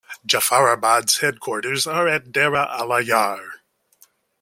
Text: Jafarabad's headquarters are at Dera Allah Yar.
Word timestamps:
Jafarabad's 0.27 1.19
headquarters 1.19 1.85
are 1.85 2.07
at 2.07 2.31
Dera 2.31 2.65
Allah 2.65 3.01
Yar. 3.01 3.61